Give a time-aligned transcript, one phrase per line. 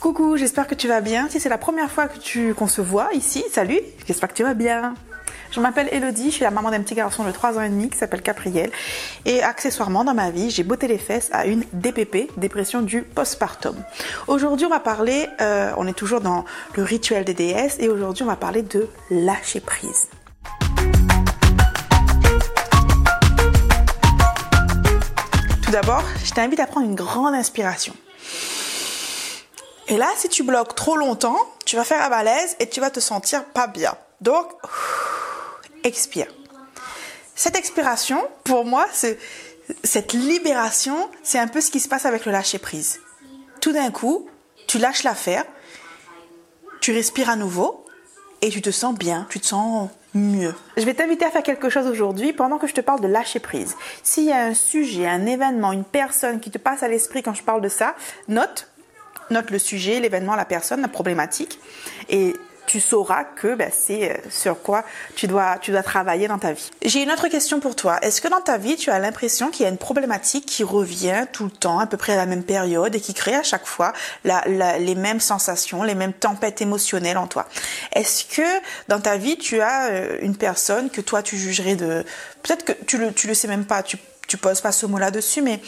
[0.00, 1.28] Coucou, j'espère que tu vas bien.
[1.28, 4.42] Si c'est la première fois que tu qu'on se voit ici, salut, j'espère que tu
[4.42, 4.94] vas bien.
[5.50, 7.88] Je m'appelle Elodie, je suis la maman d'un petit garçon de 3 ans et demi
[7.88, 8.70] qui s'appelle Capriel.
[9.24, 13.74] Et accessoirement, dans ma vie, j'ai botté les fesses à une DPP, dépression du postpartum.
[14.26, 16.44] Aujourd'hui, on va parler, euh, on est toujours dans
[16.76, 20.08] le rituel des déesses, et aujourd'hui, on va parler de lâcher prise.
[25.62, 27.94] Tout d'abord, je t'invite à prendre une grande inspiration.
[29.88, 32.90] Et là, si tu bloques trop longtemps, tu vas faire un malaise et tu vas
[32.90, 33.94] te sentir pas bien.
[34.20, 34.50] Donc,
[35.84, 36.26] expire.
[37.34, 38.86] Cette expiration, pour moi,
[39.84, 43.00] cette libération, c'est un peu ce qui se passe avec le lâcher prise.
[43.60, 44.28] Tout d'un coup,
[44.66, 45.44] tu lâches l'affaire,
[46.80, 47.84] tu respires à nouveau
[48.42, 50.54] et tu te sens bien, tu te sens mieux.
[50.76, 53.38] Je vais t'inviter à faire quelque chose aujourd'hui pendant que je te parle de lâcher
[53.38, 53.76] prise.
[54.02, 57.34] S'il y a un sujet, un événement, une personne qui te passe à l'esprit quand
[57.34, 57.94] je parle de ça,
[58.28, 58.68] note
[59.30, 61.58] note le sujet, l'événement, la personne, la problématique,
[62.08, 62.34] et
[62.66, 66.70] tu sauras que ben, c'est euh, sur quoi tu dois, travailler dans ta vie.
[66.84, 67.98] J'ai une autre question pour toi.
[68.02, 71.26] Est-ce que dans ta vie, tu as l'impression qu'il y a une problématique qui revient
[71.32, 73.66] tout le temps, à peu près à la même période, et qui crée à chaque
[73.66, 73.92] fois
[74.24, 77.46] les mêmes sensations, les mêmes tempêtes émotionnelles en toi?
[77.92, 78.42] Est-ce que
[78.88, 82.04] dans ta vie, tu as euh, une personne que toi, tu jugerais de...
[82.42, 83.82] Peut-être que tu le, le sais même pas,
[84.26, 85.60] tu poses pas ce mot là-dessus, mais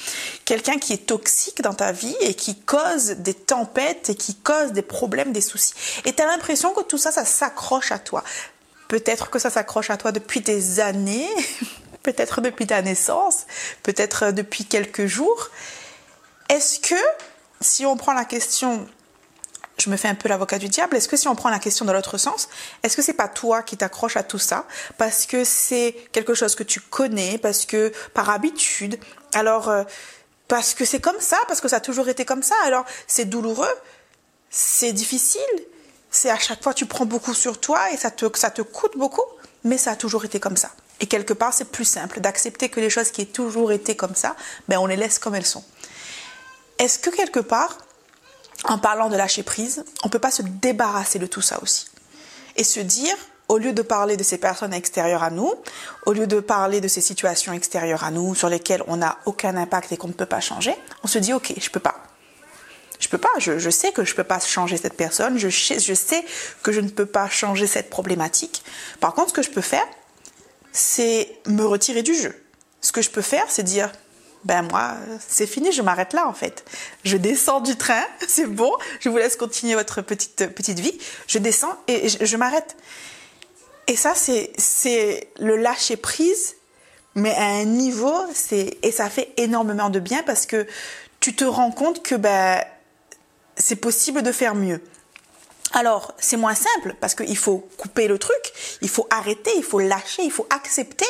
[0.45, 4.73] quelqu'un qui est toxique dans ta vie et qui cause des tempêtes et qui cause
[4.73, 5.75] des problèmes, des soucis.
[6.05, 8.25] Et tu as l'impression que tout ça, ça s'accroche à toi.
[8.89, 11.29] Peut-être que ça s'accroche à toi depuis des années,
[12.03, 13.47] peut-être depuis ta naissance,
[13.83, 15.51] peut-être depuis quelques jours.
[16.49, 17.01] Est-ce que,
[17.61, 18.87] si on prend la question
[19.81, 20.97] je me fais un peu l'avocat du diable.
[20.97, 22.49] Est-ce que si on prend la question dans l'autre sens,
[22.83, 26.55] est-ce que c'est pas toi qui t'accroches à tout ça parce que c'est quelque chose
[26.55, 28.99] que tu connais, parce que par habitude,
[29.35, 29.85] alors euh,
[30.49, 32.55] parce que c'est comme ça, parce que ça a toujours été comme ça.
[32.65, 33.75] Alors c'est douloureux,
[34.51, 35.41] c'est difficile,
[36.11, 38.97] c'est à chaque fois tu prends beaucoup sur toi et ça te ça te coûte
[38.97, 39.25] beaucoup,
[39.65, 40.71] mais ça a toujours été comme ça.
[41.01, 44.17] Et quelque part, c'est plus simple d'accepter que les choses qui aient toujours été comme
[44.17, 44.35] ça,
[44.67, 45.65] ben on les laisse comme elles sont.
[46.79, 47.79] Est-ce que quelque part
[48.65, 51.87] en parlant de lâcher prise, on ne peut pas se débarrasser de tout ça aussi.
[52.57, 53.15] Et se dire,
[53.49, 55.53] au lieu de parler de ces personnes extérieures à nous,
[56.07, 59.57] au lieu de parler de ces situations extérieures à nous sur lesquelles on n'a aucun
[59.57, 62.03] impact et qu'on ne peut pas changer, on se dit, ok, je peux pas.
[63.01, 66.25] Je peux pas, je, sais que je peux pas changer cette personne, je, je sais
[66.65, 68.65] que je ne peux pas changer cette problématique.
[68.99, 69.87] Par contre, ce que je peux faire,
[70.73, 72.35] c'est me retirer du jeu.
[72.81, 73.93] Ce que je peux faire, c'est dire,
[74.45, 74.95] ben moi,
[75.27, 76.65] c'est fini, je m'arrête là en fait.
[77.05, 80.97] Je descends du train, c'est bon, je vous laisse continuer votre petite, petite vie.
[81.27, 82.77] Je descends et je, m'arrête.
[83.87, 86.57] Et ça, c'est le lâcher prise,
[87.15, 88.15] mais à un niveau,
[88.53, 90.67] et ça fait énormément de bien parce que
[91.21, 92.63] tu te rends compte que ben,
[93.57, 94.81] c'est possible de faire mieux.
[95.73, 99.81] Alors, c'est moins simple parce qu'il faut couper le truc, il faut arrêter, il faut
[99.81, 101.07] lâcher, il faut accepter.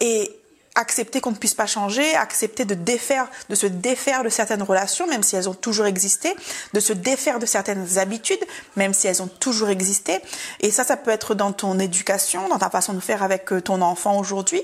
[0.00, 0.30] Et,
[0.74, 5.06] accepter qu'on ne puisse pas changer, accepter de défaire, de se défaire de certaines relations,
[5.06, 6.34] même si elles ont toujours existé,
[6.72, 8.44] de se défaire de certaines habitudes,
[8.76, 10.20] même si elles ont toujours existé.
[10.60, 13.60] Et ça, ça peut être dans ton éducation, dans ta façon de faire avec euh,
[13.60, 14.62] ton enfant aujourd'hui.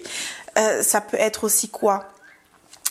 [0.58, 2.10] Euh, ça peut être aussi quoi?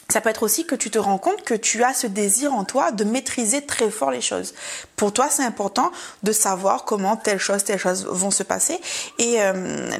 [0.07, 2.63] Ça peut être aussi que tu te rends compte que tu as ce désir en
[2.63, 4.55] toi de maîtriser très fort les choses.
[4.95, 5.91] Pour toi, c'est important
[6.23, 8.79] de savoir comment telle chose, telle chose vont se passer.
[9.19, 9.91] Et euh,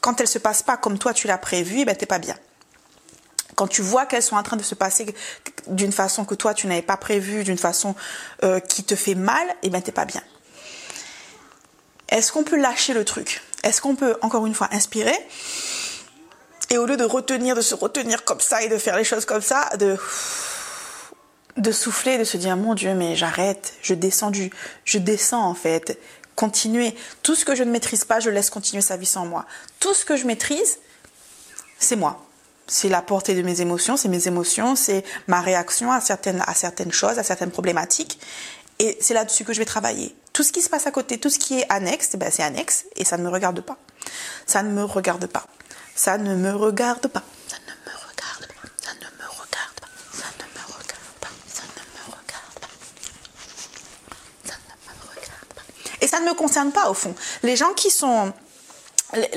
[0.00, 2.36] quand elles se passent pas comme toi tu l'as prévu, eh ben t'es pas bien
[3.58, 5.04] quand tu vois qu'elles sont en train de se passer
[5.66, 7.96] d'une façon que toi tu n'avais pas prévue, d'une façon
[8.44, 10.22] euh, qui te fait mal, eh ben t'es pas bien.
[12.08, 13.42] Est-ce qu'on peut lâcher le truc?
[13.64, 15.18] Est-ce qu'on peut encore une fois inspirer?
[16.70, 19.24] Et au lieu de retenir, de se retenir comme ça et de faire les choses
[19.24, 19.96] comme ça, de
[21.56, 24.52] de souffler, de se dire mon Dieu mais j'arrête, je descends du,
[24.84, 25.98] je descends en fait.
[26.36, 26.94] Continuer.
[27.24, 29.46] Tout ce que je ne maîtrise pas, je laisse continuer sa vie sans moi.
[29.80, 30.78] Tout ce que je maîtrise,
[31.80, 32.27] c'est moi
[32.68, 36.42] c'est la portée de mes émotions, c'est mes émotions, c'est ma réaction à certaines,
[36.92, 38.20] choses, à certaines problématiques.
[38.78, 40.14] Et c'est là-dessus que je vais travailler.
[40.32, 42.84] Tout ce qui se passe à côté, tout ce qui est annexe, ben c'est annexe
[42.94, 43.76] et ça ne me regarde pas.
[44.46, 45.46] Ça ne me regarde pas.
[45.96, 47.24] Ça ne me regarde pas.
[47.48, 48.68] Ça ne me regarde pas.
[48.82, 49.88] Ça ne me regarde pas.
[50.12, 51.28] Ça ne me regarde pas.
[51.48, 52.68] Ça ne me regarde pas.
[54.44, 55.62] Ça ne me regarde pas.
[56.00, 57.14] Et ça ne me concerne pas au fond.
[57.42, 58.32] Les gens qui sont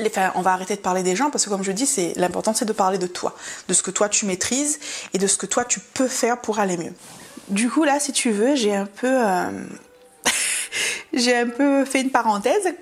[0.06, 2.53] enfin, on va arrêter de parler des gens parce que comme je dis, c'est l'important
[2.53, 3.35] c'est de parler de toi,
[3.68, 4.79] de ce que toi tu maîtrises
[5.13, 6.94] et de ce que toi tu peux faire pour aller mieux.
[7.50, 9.51] Du coup là, si tu veux, j'ai un peu, euh,
[11.13, 12.73] j'ai un peu fait une parenthèse.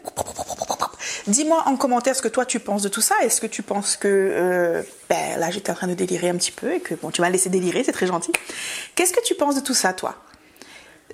[1.28, 3.16] Dis-moi en commentaire ce que toi tu penses de tout ça.
[3.22, 6.52] Est-ce que tu penses que euh, ben, là j'étais en train de délirer un petit
[6.52, 8.32] peu et que bon tu m'as laissé délirer, c'est très gentil.
[8.96, 10.16] Qu'est-ce que tu penses de tout ça toi?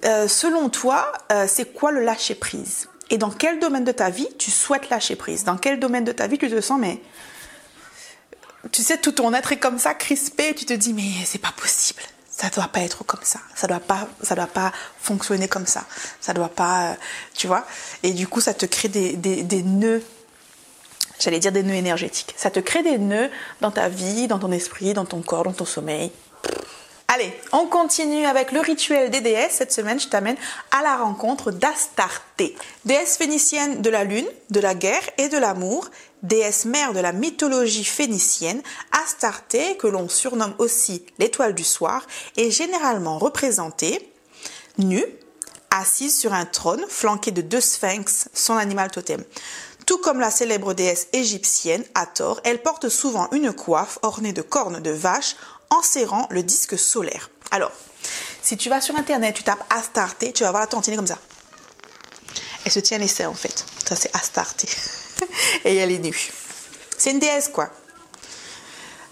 [0.06, 4.10] Euh, selon toi, euh, c'est quoi le lâcher prise Et dans quel domaine de ta
[4.10, 5.44] vie tu souhaites lâcher prise?
[5.44, 7.00] Dans quel domaine de ta vie tu te sens, mais
[8.72, 11.54] tu sais, tout ton être est comme ça, crispé, tu te dis, mais c'est pas
[11.56, 12.02] possible.
[12.30, 13.40] Ça doit pas être comme ça.
[13.56, 15.86] Ça doit pas, ça doit pas fonctionner comme ça.
[16.20, 16.94] Ça doit pas, euh,
[17.34, 17.66] tu vois.
[18.04, 20.04] Et du coup, ça te crée des, des, des nœuds.
[21.20, 22.34] J'allais dire des nœuds énergétiques.
[22.36, 23.30] Ça te crée des nœuds
[23.62, 26.12] dans ta vie, dans ton esprit, dans ton corps, dans ton sommeil.
[27.16, 29.54] Allez, on continue avec le rituel des déesses.
[29.54, 30.36] Cette semaine, je t'amène
[30.72, 35.88] à la rencontre d'Astarté, déesse phénicienne de la lune, de la guerre et de l'amour,
[36.24, 38.62] déesse mère de la mythologie phénicienne.
[38.92, 44.12] Astarté, que l'on surnomme aussi l'étoile du soir, est généralement représentée
[44.78, 45.06] nue,
[45.72, 49.24] assise sur un trône flanquée de deux sphinx, son animal totem.
[49.86, 54.80] Tout comme la célèbre déesse égyptienne Hathor, elle porte souvent une coiffe ornée de cornes
[54.80, 55.36] de vache
[55.70, 57.30] en serrant le disque solaire.
[57.52, 57.72] Alors,
[58.42, 61.18] si tu vas sur internet, tu tapes Astarté, tu vas voir la tantine comme ça.
[62.66, 63.66] Elle se tient les seins en fait.
[63.88, 64.68] Ça c'est Astarté.
[65.66, 66.32] Et elle est nue.
[66.98, 67.70] C'est une déesse quoi.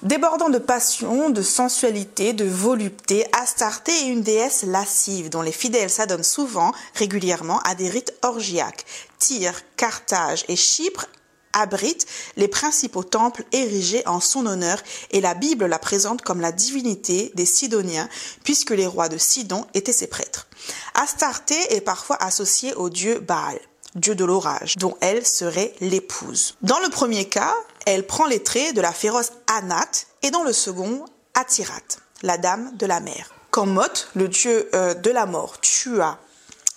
[0.04, 5.90] Débordant de passion, de sensualité, de volupté, Astarté est une déesse lascive dont les fidèles
[5.90, 8.86] s'adonnent souvent, régulièrement, à des rites orgiaques.
[9.18, 11.08] Tyr, Carthage et Chypre
[11.54, 12.06] abrite
[12.36, 17.32] les principaux temples érigés en son honneur et la Bible la présente comme la divinité
[17.36, 18.10] des Sidoniens
[18.44, 20.48] puisque les rois de Sidon étaient ses prêtres.
[20.96, 23.60] Astarté est parfois associée au dieu Baal,
[23.96, 26.56] dieu de l'orage, dont elle serait l'épouse.
[26.62, 27.54] Dans le premier cas,
[27.86, 31.82] elle prend les traits de la féroce Anat et dans le second, Atirat,
[32.22, 33.34] la dame de la mer.
[33.52, 33.82] Quand Mot,
[34.16, 36.20] le dieu euh, de la mort, tua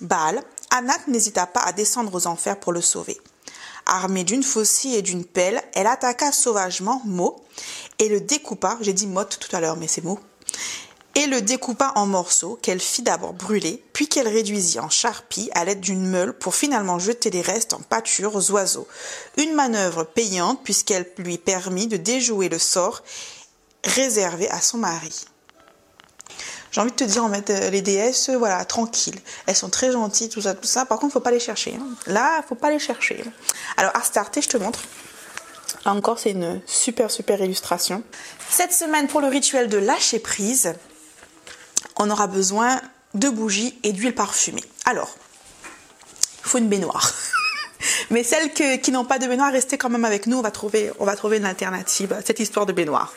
[0.00, 3.18] Baal, Anat n'hésita pas à descendre aux enfers pour le sauver.
[3.86, 7.36] Armée d'une faucille et d'une pelle, elle attaqua sauvagement Mo
[7.98, 10.18] et le découpa, j'ai dit motte tout à l'heure, mais c'est Mo,
[11.14, 15.64] et le découpa en morceaux qu'elle fit d'abord brûler, puis qu'elle réduisit en charpie à
[15.64, 18.86] l'aide d'une meule pour finalement jeter les restes en pâture aux oiseaux.
[19.38, 23.02] Une manœuvre payante puisqu'elle lui permit de déjouer le sort
[23.82, 25.24] réservé à son mari.
[26.70, 29.18] J'ai envie de te dire, en fait, les déesses, voilà, tranquilles.
[29.46, 30.84] Elles sont très gentilles, tout ça, tout ça.
[30.84, 31.78] Par contre, faut pas les chercher.
[31.80, 31.86] Hein.
[32.06, 33.24] Là, faut pas les chercher.
[33.76, 34.80] Alors, Astarté, je te montre.
[35.84, 38.02] Encore, c'est une super, super illustration.
[38.50, 40.74] Cette semaine, pour le rituel de lâcher prise,
[41.98, 42.80] on aura besoin
[43.14, 44.64] de bougies et d'huile parfumée.
[44.84, 45.14] Alors,
[46.44, 47.12] il faut une baignoire.
[48.10, 50.38] Mais celles qui n'ont pas de baignoire, restez quand même avec nous.
[50.38, 53.12] On va trouver, on va trouver une alternative à cette histoire de baignoire.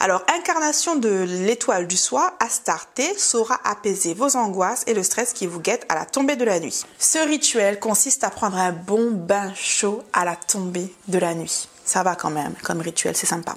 [0.00, 5.46] Alors, incarnation de l'étoile du soir, Astarté saura apaiser vos angoisses et le stress qui
[5.46, 6.84] vous guette à la tombée de la nuit.
[6.98, 11.68] Ce rituel consiste à prendre un bon bain chaud à la tombée de la nuit.
[11.84, 13.56] Ça va quand même, comme rituel, c'est sympa.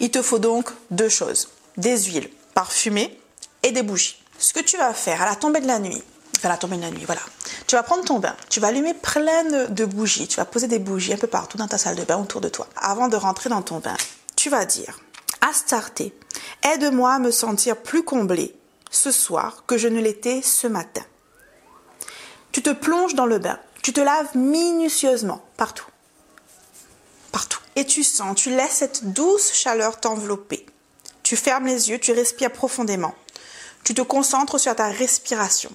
[0.00, 1.48] Il te faut donc deux choses.
[1.76, 3.18] Des huiles parfumées
[3.62, 4.22] et des bougies.
[4.38, 6.02] Ce que tu vas faire à la tombée de la nuit,
[6.48, 7.20] la nuit, voilà.
[7.66, 10.78] Tu vas prendre ton bain, tu vas allumer plein de bougies, tu vas poser des
[10.78, 12.68] bougies un peu partout dans ta salle de bain autour de toi.
[12.76, 13.96] Avant de rentrer dans ton bain,
[14.36, 14.98] tu vas dire
[15.40, 16.14] Astarté,
[16.62, 18.54] aide-moi à me sentir plus comblé
[18.90, 21.02] ce soir que je ne l'étais ce matin.
[22.52, 25.86] Tu te plonges dans le bain, tu te laves minutieusement partout.
[27.32, 27.60] Partout.
[27.76, 30.64] Et tu sens, tu laisses cette douce chaleur t'envelopper.
[31.22, 33.14] Tu fermes les yeux, tu respires profondément.
[33.82, 35.70] Tu te concentres sur ta respiration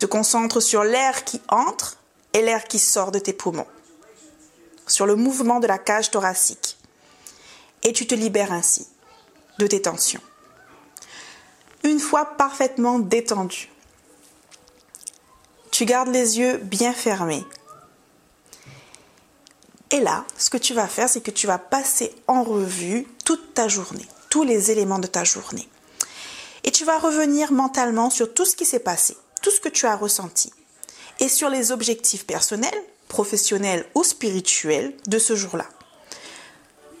[0.00, 1.98] te concentres sur l'air qui entre
[2.32, 3.66] et l'air qui sort de tes poumons,
[4.86, 6.78] sur le mouvement de la cage thoracique.
[7.82, 8.88] Et tu te libères ainsi
[9.58, 10.22] de tes tensions.
[11.84, 13.70] Une fois parfaitement détendu,
[15.70, 17.44] tu gardes les yeux bien fermés.
[19.90, 23.54] Et là, ce que tu vas faire, c'est que tu vas passer en revue toute
[23.54, 25.68] ta journée, tous les éléments de ta journée.
[26.64, 29.86] Et tu vas revenir mentalement sur tout ce qui s'est passé tout ce que tu
[29.86, 30.52] as ressenti
[31.20, 35.66] et sur les objectifs personnels, professionnels ou spirituels de ce jour-là.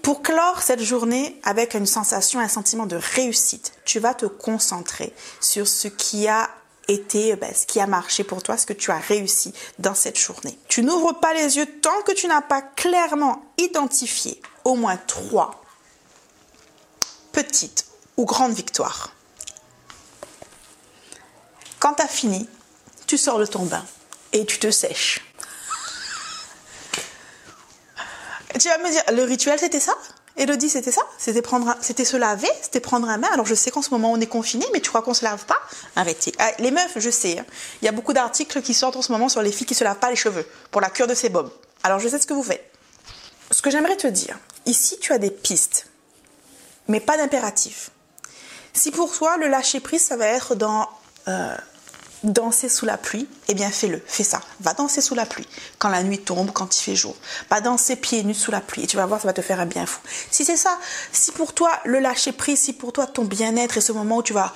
[0.02, 5.12] Pour clore cette journée avec une sensation, un sentiment de réussite, tu vas te concentrer
[5.40, 6.48] sur ce qui a
[6.88, 10.18] été, ben, ce qui a marché pour toi, ce que tu as réussi dans cette
[10.18, 10.58] journée.
[10.68, 15.62] Tu n'ouvres pas les yeux tant que tu n'as pas clairement identifié au moins trois
[17.32, 19.12] petites ou grandes victoires.
[21.80, 22.48] Quand tu as fini,
[23.06, 23.84] tu sors de ton bain
[24.32, 25.24] et tu te sèches.
[28.58, 29.94] Tu vas me dire, le rituel c'était ça?
[30.36, 31.02] Elodie, c'était ça?
[31.18, 33.28] C'était prendre, c'était se laver, c'était prendre un bain?
[33.32, 35.46] Alors je sais qu'en ce moment on est confiné, mais tu crois qu'on se lave
[35.46, 35.58] pas?
[35.96, 36.32] Arrêtez.
[36.38, 37.38] Ah, les meufs, je sais.
[37.38, 37.46] Hein.
[37.80, 39.82] Il y a beaucoup d'articles qui sortent en ce moment sur les filles qui se
[39.82, 41.50] lavent pas les cheveux pour la cure de sébum.
[41.82, 42.70] Alors je sais ce que vous faites.
[43.50, 45.86] Ce que j'aimerais te dire, ici tu as des pistes,
[46.88, 47.90] mais pas d'impératif.
[48.74, 50.88] Si pour toi, le lâcher prise, ça va être dans
[51.28, 51.56] euh,
[52.22, 54.40] danser sous la pluie, eh bien fais-le, fais ça.
[54.60, 55.46] Va danser sous la pluie.
[55.78, 57.16] Quand la nuit tombe, quand il fait jour.
[57.50, 58.84] Va danser pieds nus sous la pluie.
[58.84, 60.00] Et tu vas voir, ça va te faire un bien fou.
[60.30, 60.78] Si c'est ça,
[61.12, 64.22] si pour toi le lâcher prise, si pour toi ton bien-être est ce moment où
[64.22, 64.54] tu vas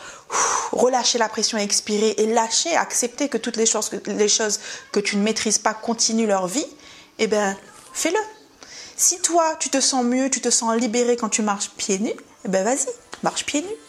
[0.73, 4.61] relâcher la pression, expirer et lâcher, accepter que toutes les choses, les choses
[4.93, 6.67] que tu ne maîtrises pas continuent leur vie,
[7.19, 7.57] eh bien
[7.93, 8.19] fais-le.
[8.97, 12.15] Si toi tu te sens mieux, tu te sens libéré quand tu marches pieds nus,
[12.45, 12.89] eh bien vas-y,
[13.23, 13.84] marche pieds nus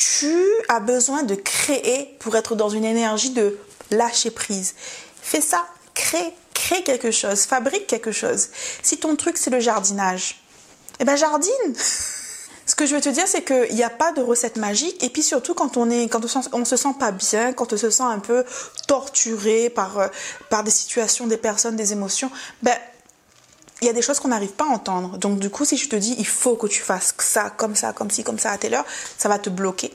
[0.00, 0.34] tu
[0.68, 3.58] as besoin de créer pour être dans une énergie de
[3.90, 4.74] lâcher prise.
[5.20, 8.48] Fais ça, crée, crée quelque chose, fabrique quelque chose.
[8.82, 10.42] Si ton truc c'est le jardinage,
[11.00, 11.52] eh ben jardine.
[12.66, 15.02] Ce que je veux te dire, c'est qu'il n'y a pas de recette magique.
[15.02, 16.20] Et puis surtout, quand on est, quand
[16.52, 18.44] on, se sent pas bien, quand on se sent un peu
[18.86, 20.06] torturé par, euh,
[20.50, 22.30] par des situations, des personnes, des émotions,
[22.62, 22.76] ben
[23.80, 25.16] il y a des choses qu'on n'arrive pas à entendre.
[25.18, 27.92] Donc du coup, si je te dis il faut que tu fasses ça, comme ça,
[27.92, 28.84] comme ci, comme ça à telle heure,
[29.18, 29.92] ça va te bloquer.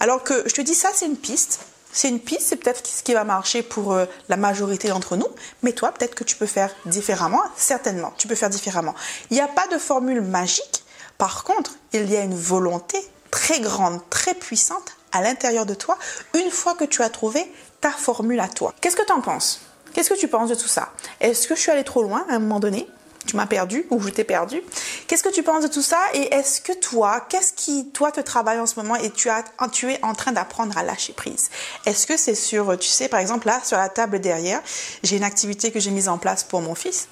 [0.00, 1.60] Alors que je te dis ça, c'est une piste.
[1.94, 5.26] C'est une piste, c'est peut-être ce qui va marcher pour euh, la majorité d'entre nous,
[5.62, 7.42] mais toi, peut-être que tu peux faire différemment.
[7.54, 8.94] Certainement, tu peux faire différemment.
[9.30, 10.84] Il n'y a pas de formule magique.
[11.18, 12.96] Par contre, il y a une volonté
[13.30, 15.98] très grande, très puissante à l'intérieur de toi,
[16.34, 18.72] une fois que tu as trouvé ta formule à toi.
[18.80, 19.60] Qu'est-ce que tu en penses?
[19.92, 20.92] Qu'est-ce que tu penses de tout ça?
[21.20, 22.88] Est-ce que je suis allée trop loin à un moment donné?
[23.26, 24.60] Tu m'as perdu ou je t'ai perdu.
[25.06, 28.20] Qu'est-ce que tu penses de tout ça et est-ce que toi, qu'est-ce qui toi te
[28.20, 31.50] travaille en ce moment et tu es en train d'apprendre à lâcher prise?
[31.86, 34.60] Est-ce que c'est sur tu sais par exemple là sur la table derrière,
[35.02, 37.08] j'ai une activité que j'ai mise en place pour mon fils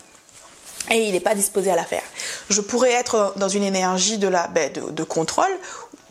[0.89, 2.03] et il n'est pas disposé à la faire.
[2.49, 5.51] Je pourrais être dans une énergie de la ben, de, contrôle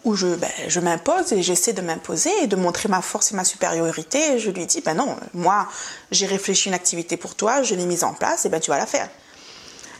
[0.04, 3.36] où je, ben, je m'impose et j'essaie de m'imposer et de montrer ma force et
[3.36, 4.34] ma supériorité.
[4.34, 5.68] Et je lui dis, ben non, moi,
[6.12, 8.78] j'ai réfléchi une activité pour toi, je l'ai mise en place, et ben tu vas
[8.78, 9.10] la faire.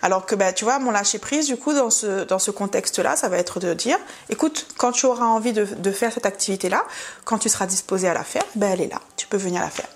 [0.02, 3.16] Alors que, bah, tu vois, mon lâcher prise, du coup, dans ce, dans ce contexte-là,
[3.16, 3.98] ça va être de dire,
[4.30, 6.86] écoute, quand tu auras envie de, faire cette activité-là,
[7.26, 9.70] quand tu seras disposé à la faire, ben, elle est là, tu peux venir la
[9.70, 9.90] faire.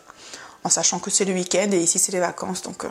[0.64, 2.84] En sachant que c'est le week-end et ici, c'est les vacances, donc...
[2.86, 2.90] Euh,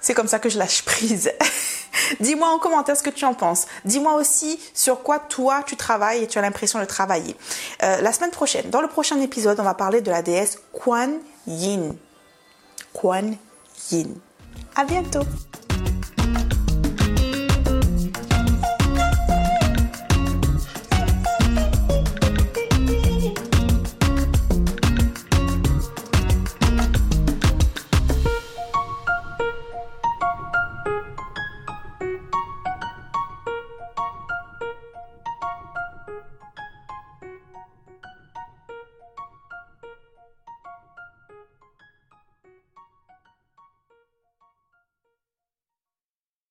[0.00, 1.32] c'est comme ça que je lâche prise.
[2.20, 3.66] Dis-moi en commentaire ce que tu en penses.
[3.86, 7.34] Dis-moi aussi sur quoi toi tu travailles et tu as l'impression de travailler.
[7.82, 11.18] Euh, la semaine prochaine, dans le prochain épisode, on va parler de la déesse Kuan
[11.46, 11.96] Yin.
[12.92, 13.36] Kuan
[13.90, 14.14] Yin.
[14.76, 15.22] À bientôt